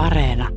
[0.00, 0.48] Areena.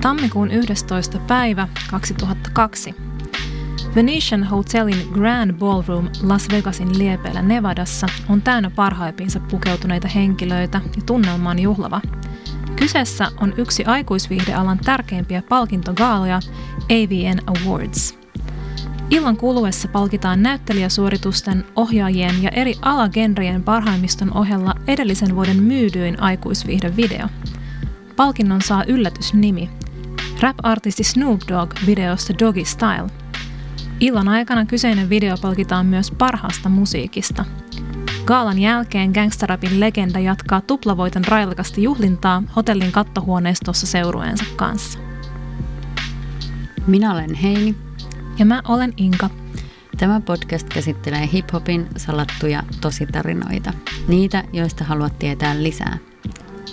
[0.00, 1.18] Tammikuun 11.
[1.26, 2.94] päivä 2002.
[3.94, 11.50] Venetian Hotelin Grand Ballroom Las Vegasin liepeillä Nevadassa on täynnä parhaimpiinsa pukeutuneita henkilöitä ja tunnelma
[11.50, 12.00] on juhlava.
[12.76, 16.40] Kyseessä on yksi aikuisviihdealan tärkeimpiä palkintogaaloja,
[16.90, 18.23] AVN Awards.
[19.14, 27.26] Illan kuluessa palkitaan näyttelijäsuoritusten, ohjaajien ja eri alagenrien parhaimmiston ohella edellisen vuoden myydyin aikuisviihdevideo.
[28.16, 29.70] Palkinnon saa yllätysnimi,
[30.40, 33.08] rap-artisti Snoop Dogg videosta Doggy Style.
[34.00, 37.44] Illan aikana kyseinen video palkitaan myös parhaasta musiikista.
[38.24, 44.98] Gaalan jälkeen gangsterapin legenda jatkaa tuplavoiton railakasta juhlintaa hotellin kattohuoneistossa seurueensa kanssa.
[46.86, 47.83] Minä olen Heini.
[48.38, 49.30] Ja mä olen Inka.
[49.98, 53.72] Tämä podcast käsittelee hiphopin salattuja tositarinoita.
[54.08, 55.98] Niitä, joista haluat tietää lisää.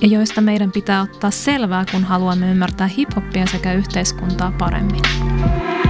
[0.02, 5.02] Ja joista meidän pitää ottaa selvää, kun haluamme ymmärtää hiphoppia sekä yhteiskuntaa paremmin.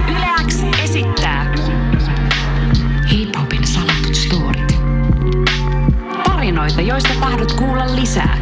[0.08, 1.54] Yleäks esittää
[3.12, 4.78] hiphopin salatut storit.
[6.24, 8.38] Tarinoita, joista tahdot kuulla lisää.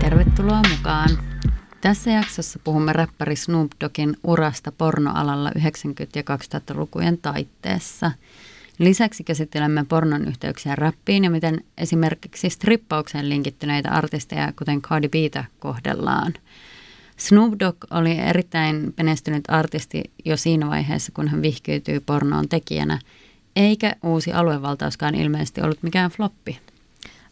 [0.00, 1.31] Tervetuloa mukaan.
[1.82, 5.52] Tässä jaksossa puhumme räppäri Snoop Doggin urasta pornoalalla 90-
[6.14, 8.12] ja 2000-lukujen taitteessa.
[8.78, 16.34] Lisäksi käsittelemme pornon yhteyksiä räppiin ja miten esimerkiksi strippaukseen linkittyneitä artisteja, kuten Cardi Btä, kohdellaan.
[17.16, 22.98] Snoop Dogg oli erittäin menestynyt artisti jo siinä vaiheessa, kun hän vihkyytyi pornoon tekijänä,
[23.56, 26.58] eikä uusi aluevaltauskaan ilmeisesti ollut mikään floppi.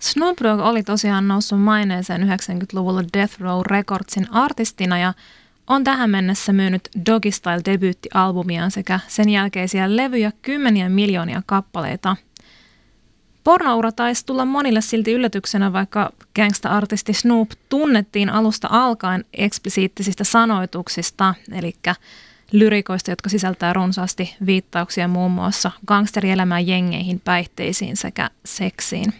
[0.01, 5.15] Snoop Dogg oli tosiaan noussut maineeseen 90-luvulla Death Row Recordsin artistina ja
[5.67, 12.17] on tähän mennessä myynyt Doggy Style debyyttialbumiaan sekä sen jälkeisiä levyjä kymmeniä miljoonia kappaleita.
[13.45, 21.75] Pornoura taisi tulla monille silti yllätyksenä, vaikka gangsta-artisti Snoop tunnettiin alusta alkaen eksplisiittisistä sanoituksista, eli
[22.53, 29.15] lyrikoista, jotka sisältää runsaasti viittauksia muun muassa gangsterielämään, jengeihin, päihteisiin sekä seksiin.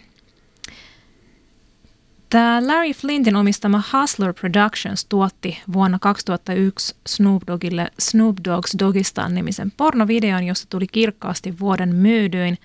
[2.31, 9.71] Tämä Larry Flintin omistama Hustler Productions tuotti vuonna 2001 Snoop Doggille Snoop Dogg's Dogistan nimisen
[9.77, 12.57] pornovideon, jossa tuli kirkkaasti vuoden myydyin.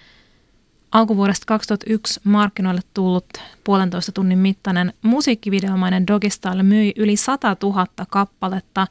[0.92, 3.26] Alkuvuodesta 2001 markkinoille tullut
[3.64, 8.86] puolentoista tunnin mittainen musiikkivideomainen Dogistyle myi yli 100 000 kappaletta,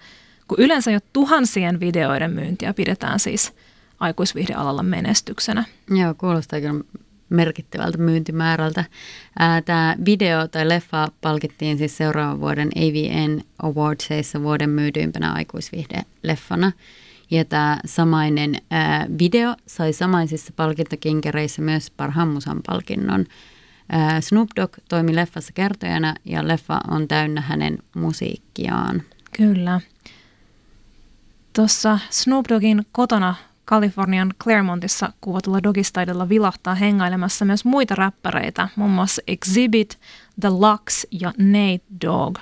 [0.48, 3.54] kun yleensä jo tuhansien videoiden myyntiä pidetään siis
[4.00, 5.64] aikuisvihdealalla menestyksenä.
[5.90, 6.84] Joo, kuulostaa kyllä
[7.36, 8.86] merkittävältä myyntimäärältä.
[9.66, 16.72] Tämä video tai leffa palkittiin siis seuraavan vuoden AVN Awardsissa vuoden myydyimpänä aikuisviihde-leffana.
[17.32, 23.26] Ja tämä samainen ää, video sai samaisissa palkintokinkereissä myös parhaan musan palkinnon.
[23.90, 29.04] Ää, Snoop Dogg toimi leffassa kertojana ja leffa on täynnä hänen musiikkiaan.
[29.38, 29.82] Kyllä.
[31.54, 33.36] Tuossa Snoop Doggin kotona
[33.66, 40.00] Kalifornian Claremontissa kuvatulla Dogistydella vilahtaa hengailemassa myös muita räppäreitä, muun muassa Exhibit,
[40.42, 42.38] The Lux ja Nate Dogg.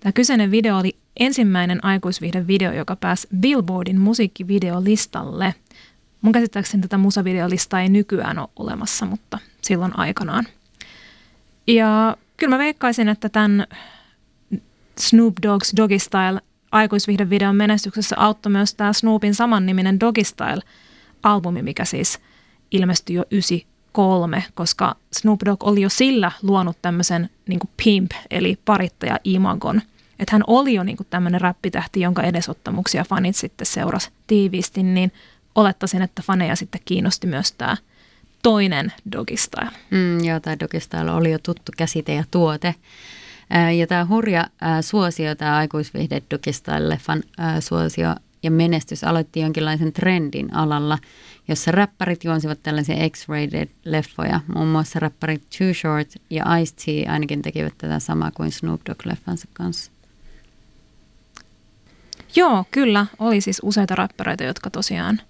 [0.00, 5.54] Tämä kyseinen video oli ensimmäinen aikuisviihde-video, joka pääsi Billboardin musiikkivideolistalle.
[6.22, 10.46] Mun käsittääkseni tätä musavideolistaa ei nykyään ole olemassa, mutta silloin aikanaan.
[11.66, 13.66] Ja kyllä mä veikkaisin, että tämän
[14.98, 16.40] Snoop Dogg's Doggy Style
[16.72, 22.18] aikuisvihdevideon menestyksessä auttoi myös tämä Snoopin samanniminen Doggy Style-albumi, mikä siis
[22.70, 29.18] ilmestyi jo 93, koska Snoop Dogg oli jo sillä luonut tämmöisen niin pimp, eli parittaja
[29.24, 29.82] imagon.
[30.18, 35.12] Että hän oli jo niin tämmöinen räppitähti, jonka edesottamuksia fanit sitten seurasi tiiviisti, niin
[35.54, 37.76] olettaisin, että faneja sitten kiinnosti myös tämä
[38.42, 39.70] toinen Doggy Style.
[39.90, 42.74] Mm, joo, tämä Doggy Style oli jo tuttu käsite ja tuote.
[43.78, 44.46] Ja tämä hurja
[44.80, 47.22] suosio, tämä aikuisviihde Dogistyle-leffan
[47.60, 50.98] suosio ja menestys aloitti jonkinlaisen trendin alalla,
[51.48, 54.40] jossa räppärit juonsivat tällaisia X-rated leffoja.
[54.54, 59.90] Muun muassa räppärit Too Short ja Ice-T ainakin tekivät tätä samaa kuin Snoop Dogg-leffansa kanssa.
[62.36, 63.06] Joo, kyllä.
[63.18, 65.20] Oli siis useita räppäreitä, jotka tosiaan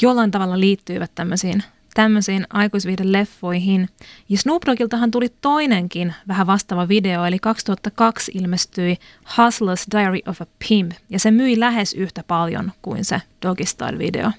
[0.00, 1.62] jollain tavalla liittyivät tämmöisiin
[1.94, 3.88] tämmöisiin aikuisviihde-leffoihin.
[4.28, 10.46] Ja Snoop Doggiltahan tuli toinenkin vähän vastaava video, eli 2002 ilmestyi Hustler's Diary of a
[10.68, 14.30] Pimp, ja se myi lähes yhtä paljon kuin se Doggy Style-video.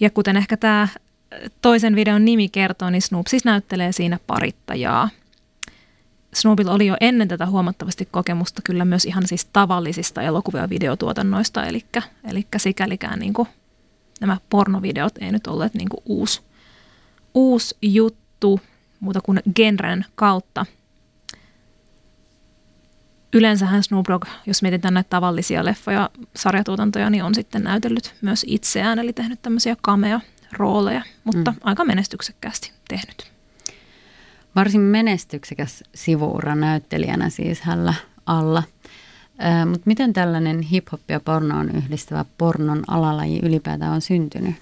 [0.00, 0.88] Ja kuten ehkä tämä
[1.62, 5.08] toisen videon nimi kertoo, niin Snoop siis näyttelee siinä parittajaa.
[6.34, 11.84] Snoopilla oli jo ennen tätä huomattavasti kokemusta kyllä myös ihan siis tavallisista elokuvia videotuotannoista, eli,
[12.24, 13.48] eli sikälikään niin kuin,
[14.20, 16.40] nämä pornovideot ei nyt olleet niin kuin uusi,
[17.34, 18.60] uusi juttu
[19.00, 20.66] muuta kuin genren kautta.
[23.32, 28.98] Yleensähän Snoop Dogg, jos mietitään näitä tavallisia leffoja, sarjatuotantoja, niin on sitten näytellyt myös itseään,
[28.98, 31.58] eli tehnyt tämmöisiä cameo-rooleja, mutta mm.
[31.62, 33.32] aika menestyksekkäästi tehnyt.
[34.56, 37.94] Varsin menestyksekäs sivuura näyttelijänä siis hällä
[38.26, 38.62] alla.
[39.66, 44.54] Mutta miten tällainen hip-hop ja pornoon yhdistävä pornon alalaji ylipäätään on syntynyt?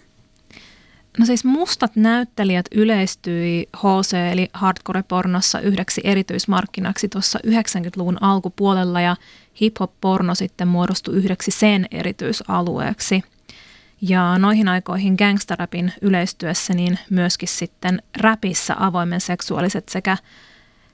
[1.18, 9.16] No siis mustat näyttelijät yleistyi HC eli hardcore-pornossa yhdeksi erityismarkkinaksi tuossa 90-luvun alkupuolella ja
[9.60, 13.22] hip-hop-porno sitten muodostui yhdeksi sen erityisalueeksi.
[14.00, 20.16] Ja noihin aikoihin gangsterrapin yleistyessä niin myöskin sitten rapissa avoimen seksuaaliset sekä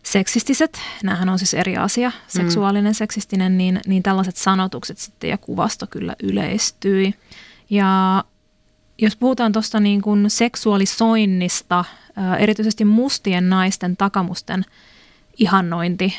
[0.07, 2.97] seksistiset, näähän on siis eri asia, seksuaalinen, mm.
[2.97, 7.15] seksistinen, niin, niin tällaiset sanotukset sitten ja kuvasto kyllä yleistyi.
[7.71, 8.25] Ja
[8.99, 11.85] jos puhutaan tuosta niin kuin seksuaalisoinnista,
[12.39, 14.65] erityisesti mustien naisten takamusten
[15.39, 16.17] ihannointi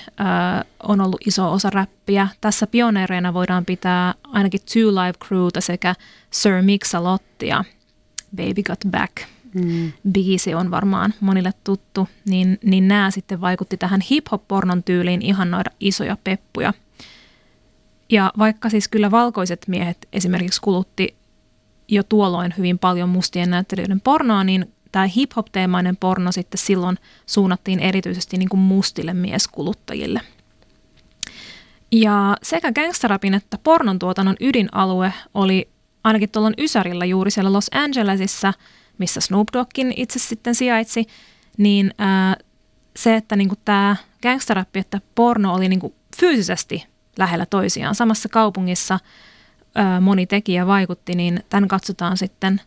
[0.84, 2.28] on ollut iso osa räppiä.
[2.42, 5.96] Tässä pioneereina voidaan pitää ainakin Two Live Crewta sekä
[6.32, 7.64] Sir Mix-a-Lottia.
[8.36, 9.35] Baby Got Back.
[9.56, 9.92] Mm.
[10.12, 16.18] Biisi on varmaan monille tuttu, niin, niin nämä sitten vaikutti tähän hip-hop-pornon tyyliin ihannoida isoja
[16.24, 16.74] peppuja.
[18.10, 21.16] Ja vaikka siis kyllä valkoiset miehet esimerkiksi kulutti
[21.88, 28.38] jo tuolloin hyvin paljon mustien näyttelijöiden pornoa, niin tämä hip-hop-teemainen porno sitten silloin suunnattiin erityisesti
[28.38, 30.22] niin kuin mustille mieskuluttajille.
[31.92, 35.70] Ja sekä gangsterapin että pornon tuotannon ydinalue oli
[36.04, 38.54] ainakin tuolla Ysärillä juuri siellä Los Angelesissa,
[38.98, 41.06] missä Snoop Doggin itse sitten sijaitsi,
[41.58, 42.36] niin ää,
[42.96, 46.86] se, että niin tämä gangsterappi, että porno oli niin fyysisesti
[47.20, 49.00] lähellä toisiaan samassa kaupungissa–
[50.02, 52.62] moni tekijä vaikutti, niin tämän katsotaan sitten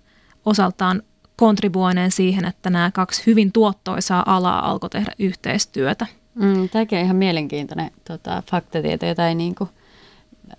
[0.44, 1.02] osaltaan
[1.36, 6.06] kontribuoineen siihen, että nämä kaksi hyvin tuottoisaa alaa alkoi tehdä yhteistyötä.
[6.34, 9.70] Mm, tämäkin on ihan mielenkiintoinen tota, faktatieto, jota ei niin kuin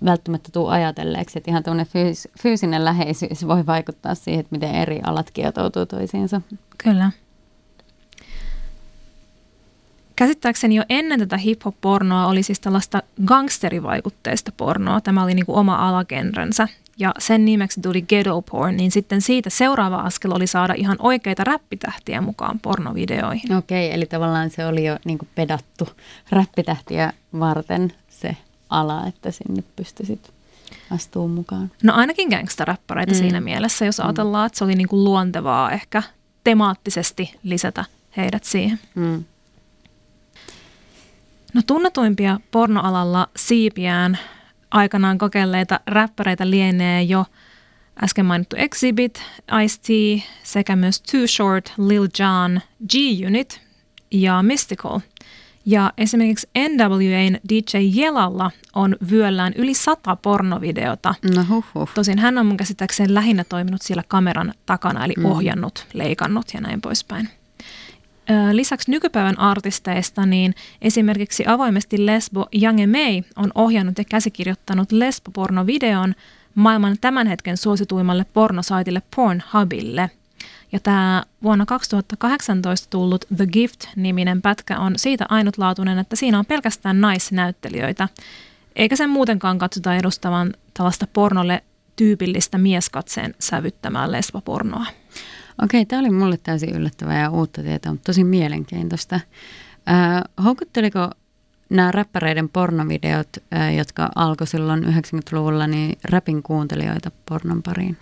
[0.05, 4.99] välttämättä tule ajatelleeksi, että ihan tämmöinen fyys- fyysinen läheisyys voi vaikuttaa siihen, että miten eri
[5.03, 6.41] alat kietoutuu toisiinsa.
[6.77, 7.11] Kyllä.
[10.15, 15.01] Käsittääkseni jo ennen tätä hip-hop-pornoa oli siis tällaista gangsterivaikutteista pornoa.
[15.01, 19.49] Tämä oli niin kuin oma alagenrensä ja sen nimeksi tuli ghetto porn, niin sitten siitä
[19.49, 23.55] seuraava askel oli saada ihan oikeita räppitähtiä mukaan pornovideoihin.
[23.55, 25.87] Okei, eli tavallaan se oli jo niin kuin pedattu
[26.31, 28.37] räppitähtiä varten se
[28.69, 30.33] ala, että sinne pystyisit
[30.91, 31.71] astuu mukaan.
[31.83, 33.17] No ainakin gangsteräppäreitä mm.
[33.17, 34.05] siinä mielessä, jos mm.
[34.05, 36.03] ajatellaan, että se oli niin kuin luontevaa ehkä
[36.43, 37.85] temaattisesti lisätä
[38.17, 38.79] heidät siihen.
[38.95, 39.23] Mm.
[41.53, 44.17] No tunnetuimpia pornoalalla siipiään
[44.71, 47.25] aikanaan kokeilleita räppäreitä lienee jo
[48.03, 49.23] äsken mainittu Exhibit,
[49.63, 53.61] Ice-T sekä myös Too Short, Lil Jon, G-Unit
[54.11, 54.99] ja Mystical.
[55.69, 61.15] Ja esimerkiksi NWAn DJ Jelalla on vyöllään yli sata pornovideota.
[61.35, 61.89] No huh, huh.
[61.93, 65.25] Tosin hän on mun käsittääkseni lähinnä toiminut siellä kameran takana, eli mm.
[65.25, 67.29] ohjannut, leikannut ja näin poispäin.
[68.51, 76.15] Lisäksi nykypäivän artisteista, niin esimerkiksi avoimesti lesbo Jange May on ohjannut ja käsikirjoittanut lesbopornovideon
[76.55, 80.09] maailman tämän hetken suosituimmalle pornosaitille Pornhubille.
[80.71, 87.01] Ja tämä vuonna 2018 tullut The Gift-niminen pätkä on siitä ainutlaatuinen, että siinä on pelkästään
[87.01, 88.09] naisnäyttelijöitä,
[88.75, 91.63] eikä sen muutenkaan katsota edustavan tällaista pornolle
[91.95, 94.85] tyypillistä mieskatseen sävyttämää lesbopornoa.
[95.63, 99.15] Okei, tämä oli mulle täysin yllättävää ja uutta tietoa, mutta tosi mielenkiintoista.
[99.15, 101.09] Äh, houkutteliko
[101.69, 107.97] nämä räppäreiden pornovideot, äh, jotka alkoi silloin 90-luvulla, niin räpin kuuntelijoita pornon pariin?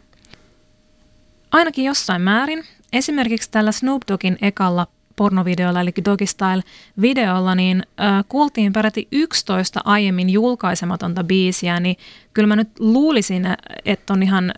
[1.52, 2.64] Ainakin jossain määrin.
[2.94, 10.30] Esimerkiksi tällä Snoop Doggin ekalla pornovideolla, eli Doggy Style-videolla, niin äh, kuultiin peräti 11 aiemmin
[10.30, 11.96] julkaisematonta biisiä, niin
[12.34, 13.46] kyllä mä nyt luulisin,
[13.86, 14.54] että on ihan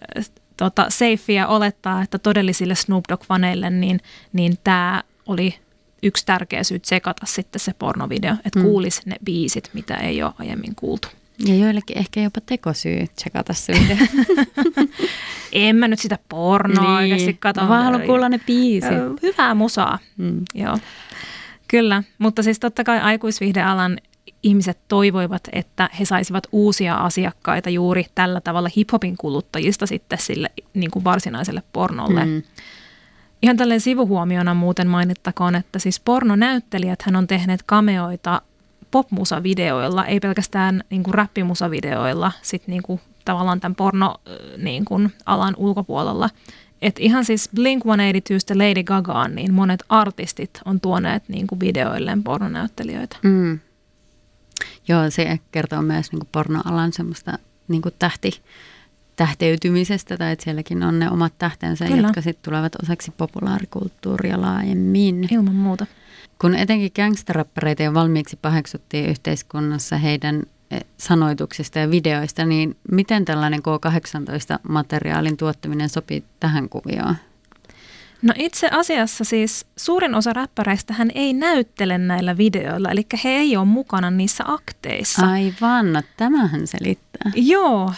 [0.58, 4.00] tota, safea olettaa, että todellisille Snoop Dogg-faneille niin,
[4.34, 5.55] niin tämä oli
[6.03, 8.65] yksi tärkeä syy tsekata sitten se pornovideo, että mm.
[8.65, 11.08] kuulisi ne biisit, mitä ei ole aiemmin kuultu.
[11.46, 13.98] Ja joillekin ehkä jopa tekosyy tsekata se video.
[15.53, 16.91] en mä nyt sitä pornoa niin.
[16.91, 17.65] oikeasti katso.
[17.65, 19.22] Mä haluan kuulla ne biisit.
[19.22, 20.41] Hyvää musaa, mm.
[20.55, 20.77] joo.
[21.67, 23.98] Kyllä, mutta siis totta kai aikuisvihdealan
[24.43, 30.91] ihmiset toivoivat, että he saisivat uusia asiakkaita juuri tällä tavalla hiphopin kuluttajista sitten sille niin
[30.91, 32.25] kuin varsinaiselle pornolle.
[32.25, 32.43] Mm.
[33.41, 38.41] Ihan tälleen sivuhuomiona muuten mainittakoon, että siis pornonäyttelijät hän on tehneet kameoita
[38.91, 44.15] popmusavideoilla, ei pelkästään niin kuin räppimusavideoilla, sit niin kuin tavallaan tämän porno
[44.58, 46.29] niin kuin alan ulkopuolella.
[46.81, 53.17] Et ihan siis Blink-182 Lady Gagaan, niin monet artistit on tuoneet niin kuin videoilleen pornonäyttelijöitä.
[53.24, 53.60] Mm.
[54.88, 58.41] Joo, se kertoo myös niin kuin pornoalan semmoista niin kuin tähti,
[59.15, 62.01] tähteytymisestä, tai että sielläkin on ne omat tähtensä, Kyllä.
[62.01, 65.27] jotka sitten tulevat osaksi populaarikulttuuria laajemmin.
[65.31, 65.86] Ilman muuta.
[66.41, 73.60] Kun etenkin gangsterappareita jo valmiiksi paheksuttiin yhteiskunnassa heidän e, sanoituksista ja videoista, niin miten tällainen
[73.60, 77.15] K18-materiaalin tuottaminen sopii tähän kuvioon?
[78.22, 83.58] No itse asiassa siis suurin osa räppäreistä hän ei näyttele näillä videoilla, eli he ei
[83.58, 85.27] ole mukana niissä akteissa.
[85.27, 87.31] Aivan, no tämähän selittää.
[87.36, 87.93] Joo,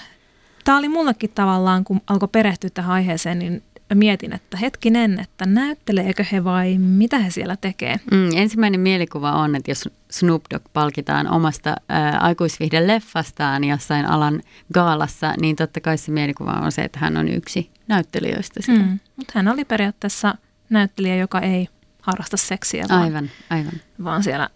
[0.63, 3.63] tämä oli mullekin tavallaan, kun alkoi perehtyä tähän aiheeseen, niin
[3.95, 7.99] mietin, että hetkinen, että näytteleekö he vai mitä he siellä tekee.
[8.11, 11.75] Mm, ensimmäinen mielikuva on, että jos Snoop Dogg palkitaan omasta
[12.19, 14.41] aikuisvihden leffastaan jossain alan
[14.73, 18.59] gaalassa, niin totta kai se mielikuva on se, että hän on yksi näyttelijöistä.
[18.67, 20.35] Mm, mutta hän oli periaatteessa
[20.69, 21.67] näyttelijä, joka ei
[22.01, 23.73] harrasta seksiä, vaan, aivan, aivan.
[24.03, 24.49] vaan siellä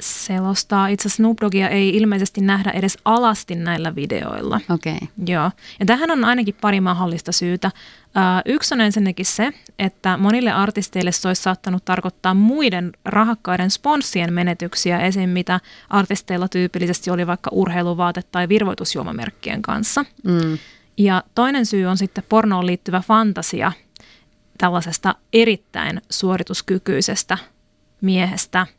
[0.00, 0.88] selostaa.
[0.88, 4.60] Itse Snoop Doggia ei ilmeisesti nähdä edes alasti näillä videoilla.
[4.70, 4.94] Okei.
[4.96, 5.08] Okay.
[5.26, 5.50] Joo.
[5.80, 7.70] Ja tähän on ainakin pari mahdollista syytä.
[8.06, 14.32] Uh, yksi on ensinnäkin se, että monille artisteille se olisi saattanut tarkoittaa muiden rahakkaiden sponssien
[14.32, 15.30] menetyksiä, esim.
[15.30, 20.04] mitä artisteilla tyypillisesti oli vaikka urheiluvaate- tai virvoitusjuomamerkkien kanssa.
[20.24, 20.58] Mm.
[20.98, 23.72] Ja toinen syy on sitten pornoon liittyvä fantasia
[24.58, 27.38] tällaisesta erittäin suorituskykyisestä
[28.00, 28.66] miehestä–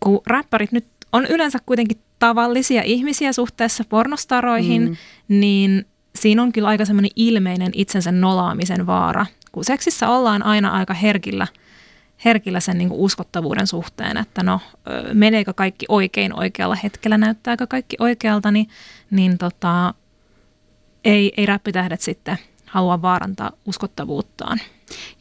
[0.00, 4.96] kun räppärit nyt on yleensä kuitenkin tavallisia ihmisiä suhteessa pornostaroihin, mm.
[5.28, 9.26] niin siinä on kyllä aika semmoinen ilmeinen itsensä nolaamisen vaara.
[9.52, 11.46] Kun seksissä ollaan aina aika herkillä,
[12.24, 14.60] herkillä sen niin kuin uskottavuuden suhteen, että no
[15.12, 18.68] meneekö kaikki oikein oikealla hetkellä, näyttääkö kaikki oikealta, niin,
[19.10, 19.94] niin tota,
[21.04, 24.60] ei, ei räppitähdet sitten halua vaarantaa uskottavuuttaan.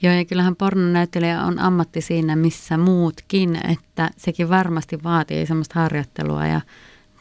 [0.01, 6.48] Joo, ja kyllähän pornonäyttelijä on ammatti siinä, missä muutkin, että sekin varmasti vaatii semmoista harjoittelua
[6.48, 6.62] ja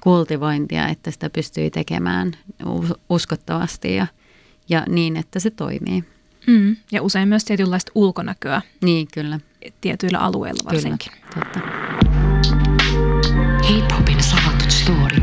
[0.00, 2.32] kultivointia, että sitä pystyy tekemään
[3.08, 4.06] uskottavasti ja,
[4.68, 6.04] ja niin, että se toimii.
[6.46, 8.62] Mm, ja usein myös tietynlaista ulkonäköä.
[8.82, 9.40] Niin, kyllä.
[9.80, 11.12] Tietyillä alueilla varsinkin.
[11.12, 11.60] Kyllä, totta.
[13.68, 15.13] Hip-hopin salatut storit.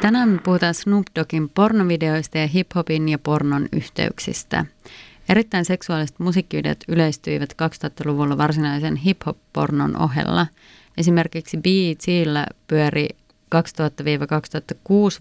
[0.00, 4.64] Tänään me puhutaan Snoop Doggin pornovideoista ja hiphopin ja pornon yhteyksistä.
[5.28, 10.46] Erittäin seksuaaliset musiikkivideot yleistyivät 2000-luvulla varsinaisen hip-hop-pornon ohella.
[10.96, 13.08] Esimerkiksi BETillä pyöri
[13.54, 13.58] 2000-2006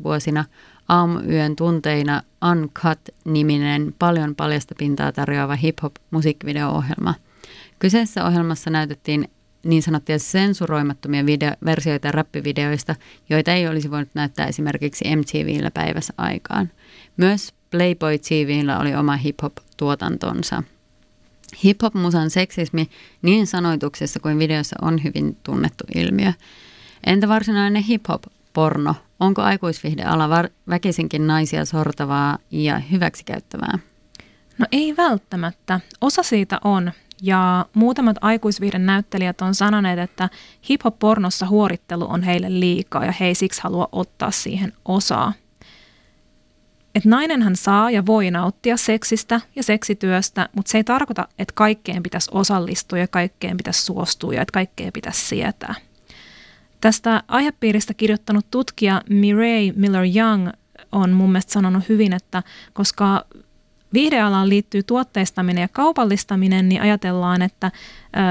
[0.03, 0.45] vuosina
[0.89, 7.13] aamuyön tunteina Uncut-niminen paljon paljasta pintaa tarjoava hip-hop musiikkivideo-ohjelma.
[7.79, 9.29] Kyseessä ohjelmassa näytettiin
[9.63, 12.95] niin sanottuja sensuroimattomia video, versioita rappivideoista,
[13.29, 16.71] joita ei olisi voinut näyttää esimerkiksi MTVllä päivässä aikaan.
[17.17, 20.63] Myös Playboy TVllä oli oma hip-hop-tuotantonsa.
[21.63, 22.89] Hip-hop-musan seksismi
[23.21, 26.33] niin sanoituksessa kuin videossa on hyvin tunnettu ilmiö.
[27.05, 28.95] Entä varsinainen hip-hop-porno?
[29.19, 30.29] Onko aikuisvihdeala
[30.69, 33.79] väkisinkin naisia sortavaa ja hyväksikäyttävää?
[34.57, 35.79] No ei välttämättä.
[36.01, 40.29] Osa siitä on, ja muutamat aikuisviiden näyttelijät on sanoneet, että
[40.69, 45.33] hip-hop-pornossa huorittelu on heille liikaa ja he ei siksi halua ottaa siihen osaa.
[46.95, 52.03] Et nainenhan saa ja voi nauttia seksistä ja seksityöstä, mutta se ei tarkoita, että kaikkeen
[52.03, 55.75] pitäisi osallistua ja kaikkeen pitäisi suostua ja että kaikkeen pitäisi sietää.
[56.81, 60.49] Tästä aihepiiristä kirjoittanut tutkija Mireille Miller-Young
[60.91, 62.43] on mun mielestä sanonut hyvin, että
[62.73, 63.25] koska
[63.93, 67.71] viihdealaan liittyy tuotteistaminen ja kaupallistaminen, niin ajatellaan, että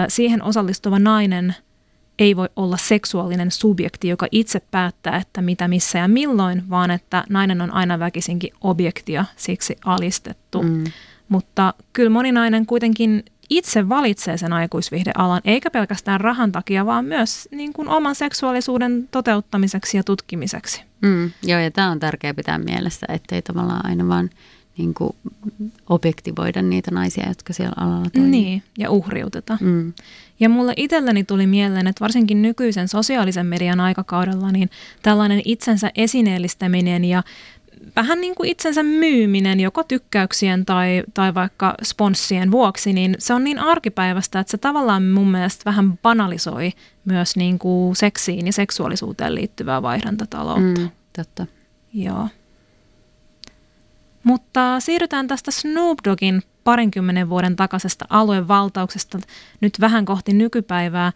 [0.09, 1.55] siihen osallistuva nainen
[2.19, 7.25] ei voi olla seksuaalinen subjekti, joka itse päättää, että mitä, missä ja milloin, vaan että
[7.29, 10.63] nainen on aina väkisinkin objektia, siksi alistettu.
[10.63, 10.85] Mm.
[11.29, 17.49] Mutta kyllä moni nainen kuitenkin itse valitsee sen aikuisvihdealan, eikä pelkästään rahan takia, vaan myös
[17.51, 20.83] niin kuin oman seksuaalisuuden toteuttamiseksi ja tutkimiseksi.
[21.03, 24.31] Mm, joo, ja tämä on tärkeää pitää mielessä, ettei tavallaan aina vaan
[24.79, 25.17] niin kuin
[25.89, 28.31] objektivoida niitä naisia, jotka siellä alalla toimii.
[28.31, 29.59] Niin, ja uhriuteta.
[29.61, 29.93] Mm.
[30.41, 34.71] Ja mulle itselleni tuli mieleen, että varsinkin nykyisen sosiaalisen median aikakaudella, niin
[35.03, 37.23] tällainen itsensä esineellistäminen ja
[37.97, 43.45] vähän niin kuin itsensä myyminen joko tykkäyksien tai, tai vaikka sponssien vuoksi, niin se on
[43.45, 46.73] niin arkipäivästä, että se tavallaan mun mielestä vähän banalisoi
[47.05, 50.81] myös niin kuin seksiin ja seksuaalisuuteen liittyvää vaihdantataloutta.
[50.81, 51.47] Mm, totta.
[51.95, 52.29] Joo.
[54.27, 59.19] Mutta siirrytään tästä Snoop Doggin parinkymmenen vuoden takaisesta aluevaltauksesta
[59.61, 61.13] nyt vähän kohti nykypäivää.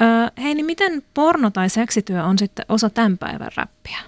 [0.00, 0.08] Öö,
[0.42, 3.98] hei, niin miten porno tai seksityö on sitten osa tämän päivän räppiä?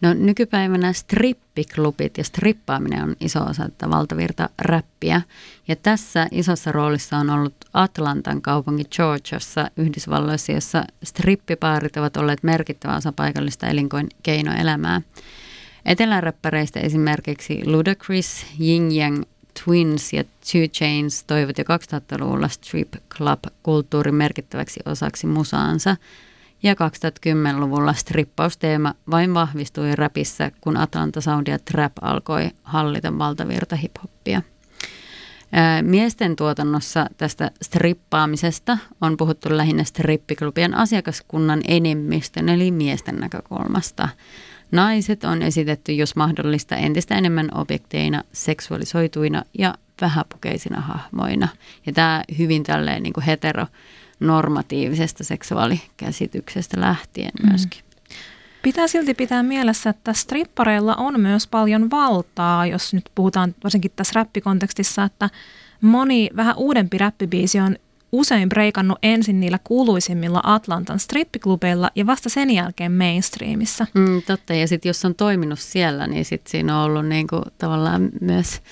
[0.00, 5.22] No nykypäivänä strippiklubit ja strippaaminen on iso osa tätä valtavirta räppiä.
[5.68, 12.96] Ja tässä isossa roolissa on ollut Atlantan kaupunki Georgiassa Yhdysvalloissa, jossa strippipaarit ovat olleet merkittävä
[12.96, 15.00] osa paikallista elinkeinoelämää.
[15.86, 19.22] Eteläräppäreistä esimerkiksi Ludacris, Ying Yang
[19.64, 25.96] Twins ja Two Chains toivat jo 2000-luvulla strip club-kulttuurin merkittäväksi osaksi musaansa–
[26.62, 34.42] ja 2010-luvulla strippausteema vain vahvistui räpissä, kun Atlanta Sound ja Trap alkoi hallita valtavirta hiphoppia.
[35.82, 44.08] Miesten tuotannossa tästä strippaamisesta on puhuttu lähinnä strippiklubien asiakaskunnan enemmistön eli miesten näkökulmasta.
[44.70, 51.48] Naiset on esitetty, jos mahdollista, entistä enemmän objekteina, seksuaalisoituina ja vähäpukeisina hahmoina.
[51.86, 53.66] Ja tämä hyvin tälleen niin kuin hetero
[54.20, 57.48] normatiivisesta seksuaalikäsityksestä lähtien mm.
[57.48, 57.82] myöskin.
[58.62, 64.12] Pitää silti pitää mielessä, että strippareilla on myös paljon valtaa, jos nyt puhutaan varsinkin tässä
[64.14, 65.30] räppikontekstissa, että
[65.80, 67.76] moni vähän uudempi räppibiisi on
[68.12, 73.86] usein breikannut ensin niillä kuuluisimmilla Atlantan strippiklubeilla ja vasta sen jälkeen mainstreamissa.
[73.94, 78.08] Mm, totta, ja sitten jos on toiminut siellä, niin sitten siinä on ollut niinku tavallaan
[78.20, 78.62] myös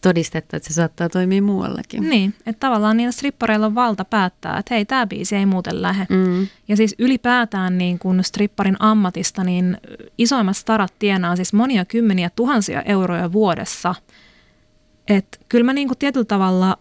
[0.00, 2.10] todistetta, että se saattaa toimia muuallakin.
[2.10, 6.06] Niin, että tavallaan niillä strippareilla on valta päättää, että hei, tämä biisi ei muuten lähde.
[6.08, 6.46] Mm.
[6.68, 9.76] Ja siis ylipäätään niin kun stripparin ammatista, niin
[10.18, 13.94] isoimmat starat tienaa siis monia kymmeniä tuhansia euroja vuodessa.
[15.08, 16.78] Että kyllä mä niin kuin tietyllä tavalla,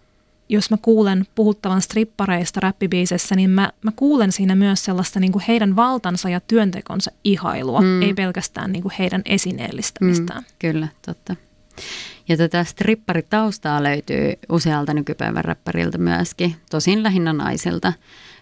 [0.50, 5.44] jos mä kuulen puhuttavan strippareista räppibiisessä, niin mä, mä kuulen siinä myös sellaista niin kuin
[5.48, 8.02] heidän valtansa ja työntekonsa ihailua, mm.
[8.02, 10.42] ei pelkästään niin kuin heidän esineellistämistään.
[10.42, 11.36] Mm, kyllä, totta.
[12.28, 17.94] Ja tätä stripparitaustaa löytyy usealta nykypäivän räppäriltä myöskin, tosin lähinnä naisilta.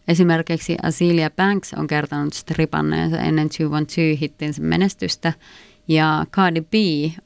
[0.08, 5.34] Esimerkiksi Azealia Banks on kertonut stripanneensa ennen 212-hittinsä menestystä.
[5.88, 6.74] Ja Cardi B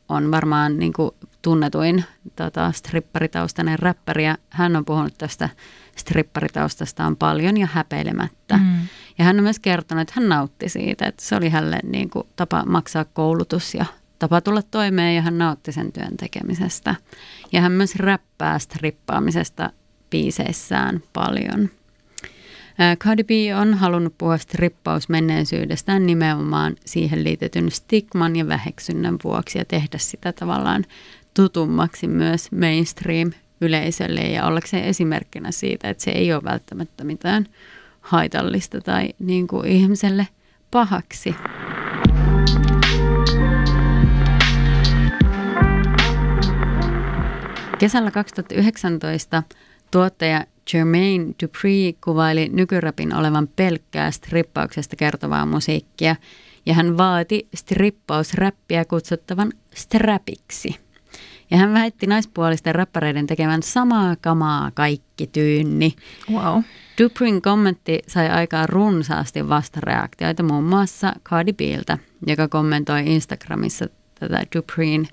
[0.10, 2.04] on varmaan niin kuin tunnetuin
[2.36, 5.50] tota, stripparitaustainen räppäri ja hän on puhunut tästä
[5.95, 8.58] stripparitaustastaan paljon ja häpeilemättä.
[8.58, 8.88] Mm.
[9.17, 12.28] Ja hän on myös kertonut, että hän nautti siitä, että se oli hänelle niin kuin,
[12.36, 13.86] tapa maksaa koulutus ja
[14.19, 16.95] tapa tulla toimeen ja hän nautti sen työn tekemisestä.
[17.52, 19.69] Ja hän myös räppää strippaamisesta
[20.10, 21.69] biiseissään paljon.
[23.00, 29.97] Cardi B on halunnut puhua strippausmenneisyydestään nimenomaan siihen liitetyn stigman ja väheksynnän vuoksi ja tehdä
[29.97, 30.86] sitä tavallaan
[31.38, 37.45] tutummaksi myös mainstream-yleisölle ja ollakseen esimerkkinä siitä, että se ei ole välttämättä mitään
[38.02, 40.28] haitallista tai niin kuin ihmiselle
[40.71, 41.36] pahaksi.
[47.80, 49.43] Kesällä 2019
[49.91, 56.15] tuottaja Jermaine Dupree kuvaili nykyrapin olevan pelkkää strippauksesta kertovaa musiikkia
[56.65, 60.87] ja hän vaati strippausräppiä kutsuttavan strapiksi.
[61.51, 65.93] Ja hän väitti naispuolisten räppäreiden tekevän samaa kamaa kaikki tyynni.
[66.31, 66.62] Wow.
[67.03, 73.86] Dupreen kommentti sai aikaan runsaasti vastareaktioita muun muassa Cardi Biltä, joka kommentoi Instagramissa
[74.19, 75.07] tätä Dupreen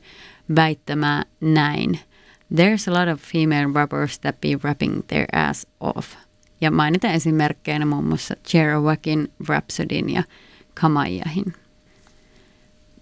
[0.56, 1.98] väittämää näin–
[2.50, 6.16] There's a lot of female rappers that be rapping their ass off.
[6.60, 10.22] Ja mainita esimerkkeinä muun muassa Cherowakin, Rhapsodin ja
[10.80, 11.54] Kamajahin.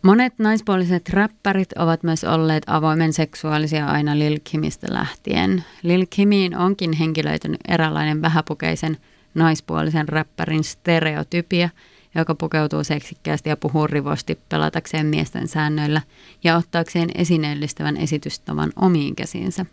[0.02, 5.64] Monet naispuoliset räppärit ovat myös olleet avoimen seksuaalisia aina Lil Kimistä lähtien.
[5.82, 8.96] Lil Kimiin onkin henkilöitynyt eräänlainen vähäpukeisen
[9.34, 11.68] naispuolisen räppärin stereotypia–
[12.14, 16.02] joka pukeutuu seksikkäästi ja puhuu rivosti pelatakseen miesten säännöillä
[16.44, 19.66] ja ottaakseen esineellistävän esitystavan omiin käsiinsä.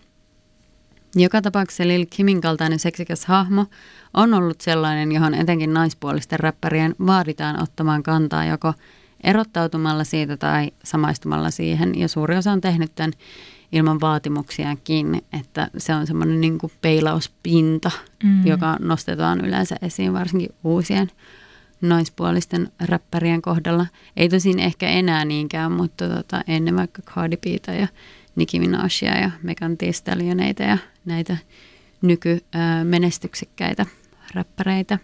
[1.15, 3.65] Joka tapauksessa Lil Kimin kaltainen seksikäs hahmo
[4.13, 8.73] on ollut sellainen, johon etenkin naispuolisten räppärien vaaditaan ottamaan kantaa joko
[9.23, 11.99] erottautumalla siitä tai samaistumalla siihen.
[11.99, 13.13] Ja suuri osa on tehnyt tämän
[13.71, 17.91] ilman vaatimuksiakin, että se on semmoinen niin peilauspinta,
[18.23, 18.47] mm.
[18.47, 21.11] joka nostetaan yleensä esiin varsinkin uusien
[21.81, 23.85] naispuolisten räppärien kohdalla.
[24.17, 27.87] Ei tosin ehkä enää niinkään, mutta tota, ennen vaikka Cardi Bita ja
[28.35, 31.37] Nicki Minajia ja Megan Thee Stallioneita ja näitä
[32.01, 33.85] nykymenestyksekkäitä
[34.35, 34.99] räppäreitä.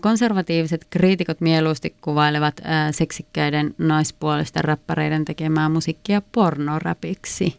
[0.00, 2.60] Konservatiiviset kriitikot mieluusti kuvailevat
[2.90, 7.56] seksikkäiden naispuolisten räppäreiden tekemää musiikkia pornoräpiksi.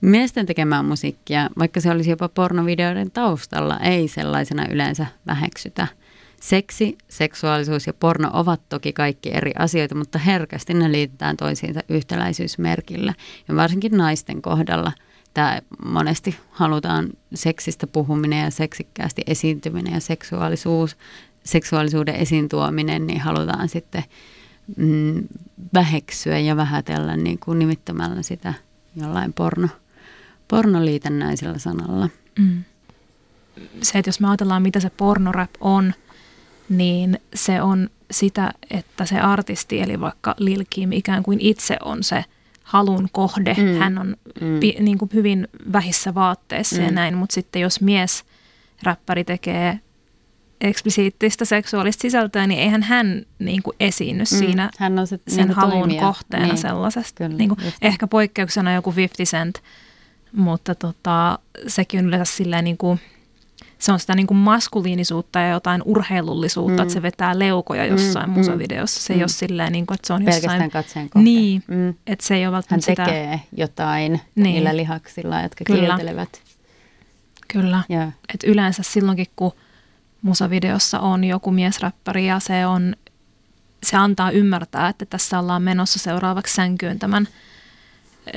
[0.00, 5.86] Miesten tekemää musiikkia, vaikka se olisi jopa pornovideoiden taustalla, ei sellaisena yleensä väheksytä–
[6.44, 13.14] Seksi, seksuaalisuus ja porno ovat toki kaikki eri asioita, mutta herkästi ne liitetään toisiinsa yhtäläisyysmerkillä.
[13.48, 14.92] Ja varsinkin naisten kohdalla
[15.36, 20.96] että monesti halutaan seksistä puhuminen ja seksikkäästi esiintyminen ja seksuaalisuus,
[21.44, 24.04] seksuaalisuuden esiin tuominen, niin halutaan sitten
[24.76, 25.28] mm,
[25.74, 28.54] väheksyä ja vähätellä niin kuin nimittämällä sitä
[28.96, 29.68] jollain porno,
[30.48, 32.08] pornoliitännäisellä sanalla.
[32.38, 32.64] Mm.
[33.82, 35.94] Se, että jos me ajatellaan, mitä se pornorap on,
[36.68, 42.02] niin se on sitä, että se artisti, eli vaikka Lil Kim ikään kuin itse on
[42.02, 42.24] se
[42.62, 43.56] halun kohde.
[43.58, 43.78] Mm.
[43.78, 44.60] Hän on mm.
[44.60, 46.84] pi, niin kuin hyvin vähissä vaatteissa mm.
[46.84, 48.24] ja näin, mutta sitten jos mies
[48.82, 49.80] räppäri tekee
[50.64, 54.38] eksplisiittistä seksuaalista sisältöä, niin eihän hän niin kuin esiinny mm.
[54.38, 56.02] siinä hän on se, sen niin halun toimija.
[56.02, 56.58] kohteena niin.
[56.58, 57.24] sellaisesta.
[57.24, 59.62] Kyllä, niin kuin, ehkä poikkeuksena joku 50 Cent,
[60.32, 63.00] mutta tota, sekin on yleensä silleen niin kuin–
[63.84, 66.82] se on sitä niin kuin maskuliinisuutta ja jotain urheilullisuutta, mm.
[66.82, 68.34] että se vetää leukoja jossain mm.
[68.34, 69.02] musavideossa.
[69.02, 69.18] Se mm.
[69.18, 70.70] ei ole silleen, niin kuin, että se on Pelkästään jossain...
[70.70, 71.24] katseen kohde.
[71.24, 71.94] Niin, mm.
[72.06, 73.62] että se ei ole välttämättä Hän tekee sitä...
[73.62, 74.42] jotain niin.
[74.42, 75.80] niillä lihaksilla, jotka Kyllä.
[75.80, 76.42] kieltelevät.
[77.48, 78.12] Kyllä, yeah.
[78.34, 79.52] että yleensä silloinkin, kun
[80.24, 82.96] musavideossa on joku miesräppäri ja se on
[83.82, 87.28] se antaa ymmärtää, että tässä ollaan menossa seuraavaksi sänkyyn tämän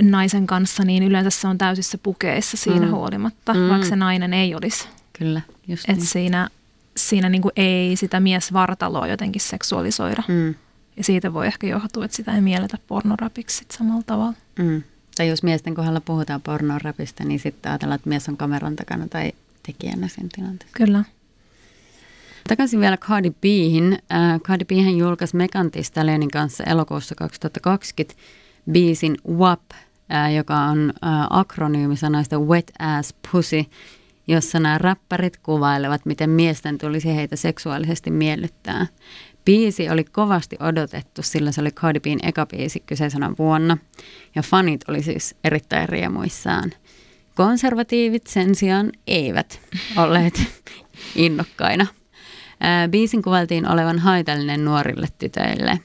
[0.01, 2.91] naisen kanssa, niin yleensä se on täysissä pukeissa siinä mm.
[2.91, 3.69] huolimatta, mm.
[3.69, 6.05] vaikka se nainen ei olisi Kyllä, just Et niin.
[6.05, 6.49] siinä,
[6.97, 10.23] siinä niin ei sitä miesvartaloa jotenkin seksuaalisoida.
[10.27, 10.55] Mm.
[10.97, 14.33] Ja siitä voi ehkä johtua, että sitä ei mielletä pornorapiksi samalla tavalla.
[14.59, 14.83] Mm.
[15.17, 19.31] Tai jos miesten kohdalla puhutaan pornorapista, niin sitten ajatellaan, että mies on kameran takana tai
[19.63, 20.77] tekijänä sen tilanteessa.
[20.77, 21.03] Kyllä.
[22.47, 23.93] Takaisin vielä Cardi Bhin.
[24.11, 28.21] Äh, Cardi Bhän julkaisi Megan Thee Stallionin kanssa elokuussa 2020
[28.71, 29.61] biisin WAP,
[30.13, 33.65] äh, joka on äh, akronyymi sanoista Wet Ass Pussy,
[34.27, 38.87] jossa nämä räppärit kuvailevat, miten miesten tulisi heitä seksuaalisesti miellyttää.
[39.45, 43.77] Biisi oli kovasti odotettu, sillä se oli Cardi B:n eka biisi kyseisenä vuonna,
[44.35, 46.71] ja fanit oli siis erittäin riemuissaan.
[47.35, 49.59] Konservatiivit sen sijaan eivät
[49.97, 50.43] olleet
[51.15, 51.87] innokkaina.
[52.91, 55.79] Biisin kuvaltiin olevan haitallinen nuorille tytöille.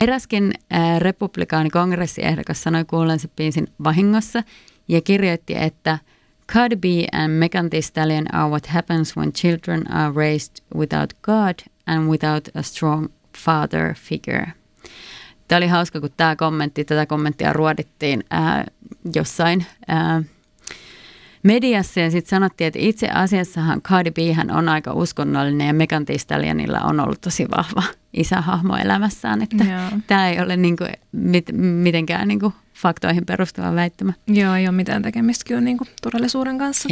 [0.00, 0.52] Eräskin
[0.98, 4.42] republikaanikongressiehdokas sanoi kuullensa biisin vahingossa
[4.88, 5.98] ja kirjoitti, että–
[6.52, 11.54] Cardi B and Megan Thee Stallion are what happens when children are raised without God
[11.86, 14.52] and without a strong father figure.
[15.48, 18.64] Tämä oli hauska, kun tämä kommentti, tätä kommenttia ruodittiin ää,
[19.14, 20.22] jossain ää,
[21.42, 24.18] mediassa ja sitten sanottiin, että itse asiassahan Cardi B
[24.54, 26.16] on aika uskonnollinen ja Megan Thee
[26.84, 27.82] on ollut tosi vahva
[28.14, 29.64] isähahmo elämässään, että
[30.06, 34.12] tämä ei ole niinku mit, mitenkään niinku faktoihin perustuva väittämä.
[34.26, 36.88] Joo, ei ole mitään tekemistä kyllä niin kuin todellisuuden kanssa.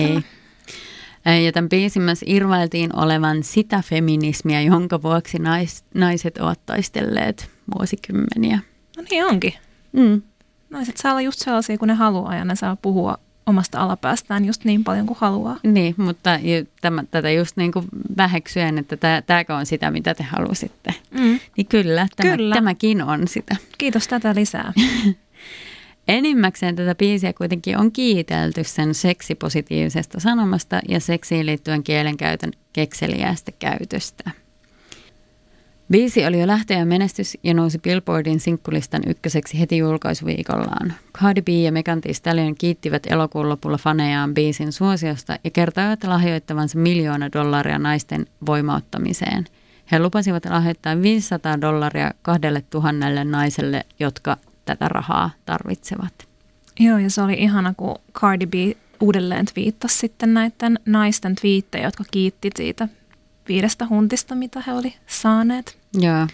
[1.27, 1.45] Ei.
[1.45, 8.59] Ja tämän biisin myös irvailtiin olevan sitä feminismiä, jonka vuoksi nais, naiset ovat taistelleet vuosikymmeniä.
[8.97, 9.55] No niin onkin.
[9.93, 10.23] Mm.
[10.71, 13.19] Naiset saa olla just sellaisia kuin ne haluaa ja ne saa puhua
[13.51, 15.57] omasta alapäästään just niin paljon kuin haluaa.
[15.63, 16.31] Niin, mutta
[16.81, 17.87] tämä, tätä just niin kuin
[18.17, 20.95] väheksyen, että tämä, tämäkö on sitä, mitä te halusitte.
[21.11, 21.41] Mm.
[21.57, 23.57] Niin kyllä, tämä, kyllä, tämäkin on sitä.
[23.79, 24.73] Kiitos tätä lisää.
[26.09, 34.31] Enimmäkseen tätä biisiä kuitenkin on kiitelty sen seksipositiivisesta sanomasta ja seksiin liittyen kielenkäytön kekseliäistä käytöstä.
[35.91, 40.95] Biisi oli jo lähteä menestys ja nousi Billboardin sinkkulistan ykköseksi heti julkaisuviikollaan.
[41.19, 46.79] Cardi B ja Megan Thee Stallion kiittivät elokuun lopulla fanejaan biisin suosiosta ja kertoivat lahjoittavansa
[46.79, 49.45] miljoona dollaria naisten voimauttamiseen.
[49.93, 56.29] He lupasivat lahjoittaa 500 dollaria kahdelle tuhannelle naiselle, jotka tätä rahaa tarvitsevat.
[56.81, 58.55] Joo, ja se oli ihana, kun Cardi B
[59.01, 62.89] uudelleen twiittasi sitten näiden naisten twiittejä, jotka kiitti siitä
[63.49, 65.79] viidestä huntista, mitä he oli saaneet.
[65.95, 66.27] Joo.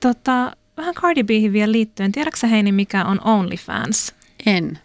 [0.00, 2.12] Tota, vähän Cardi Bhin vielä liittyen.
[2.12, 4.14] Tiedätkö Heini, mikä on OnlyFans?
[4.46, 4.78] En.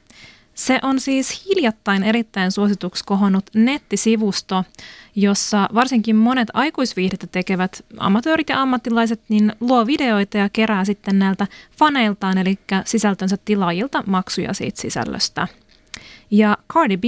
[0.54, 4.64] Se on siis hiljattain erittäin suosituksi kohonnut nettisivusto,
[5.16, 11.48] jossa varsinkin monet aikuisviihdettä tekevät amatöörit ja ammattilaiset niin luo videoita ja kerää sitten näiltä
[11.78, 15.48] faneiltaan, eli sisältönsä tilaajilta maksuja siitä sisällöstä.
[16.32, 17.04] Ja Cardi B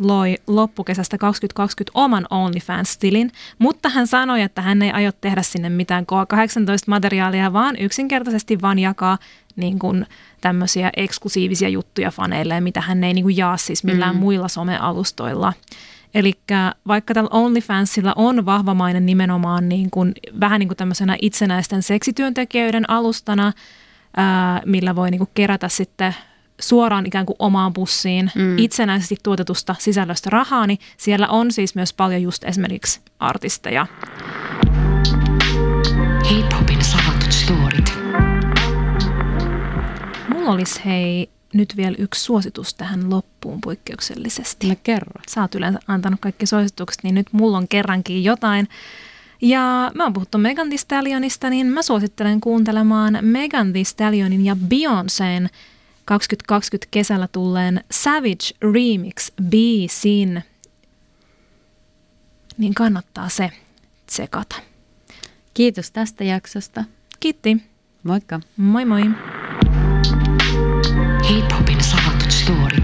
[0.00, 6.04] loi loppukesästä 2020 oman OnlyFans-tilin, mutta hän sanoi, että hän ei aio tehdä sinne mitään
[6.12, 9.18] K18-materiaalia, vaan yksinkertaisesti vaan jakaa
[9.56, 10.06] niin kuin
[10.40, 14.20] tämmöisiä eksklusiivisia juttuja faneille, mitä hän ei niin kuin jaa siis millään mm.
[14.20, 15.52] muilla somealustoilla.
[16.14, 16.32] Eli
[16.86, 23.52] vaikka tällä OnlyFansilla on vahvamainen nimenomaan niin kuin, vähän niin kuin tämmöisenä itsenäisten seksityöntekijöiden alustana,
[24.16, 26.14] ää, millä voi niin kuin kerätä sitten
[26.60, 28.58] suoraan ikään kuin omaan bussiin mm.
[28.58, 33.86] itsenäisesti tuotetusta sisällöstä rahaa, niin siellä on siis myös paljon just esimerkiksi artisteja.
[36.30, 37.94] Hip-hopin salatut storit.
[40.28, 44.68] Mulla olisi hei nyt vielä yksi suositus tähän loppuun poikkeuksellisesti.
[44.68, 45.20] No kerro.
[45.28, 48.68] Sä oot yleensä antanut kaikki suositukset, niin nyt mulla on kerrankin jotain.
[49.42, 54.56] Ja mä oon puhuttu Megan Thee Stallionista, niin mä suosittelen kuuntelemaan Megan Thee Stallionin ja
[54.68, 55.48] Beyoncé'n
[56.10, 60.42] 2020 kesällä tulleen Savage Remix-biisin,
[62.58, 63.50] niin kannattaa se
[64.06, 64.56] tsekata.
[65.54, 66.84] Kiitos tästä jaksosta.
[67.20, 67.56] Kiitti.
[68.02, 68.40] Moikka.
[68.56, 69.02] Moi moi.
[71.28, 72.79] Hip-hopin salatut story.